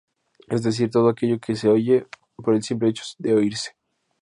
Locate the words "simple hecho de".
2.63-3.35